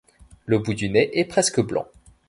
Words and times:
Le 0.47 0.57
bout 0.57 0.73
du 0.73 0.89
nez 0.89 1.11
est 1.19 1.25
presque 1.25 1.61
blanc. 1.61 1.85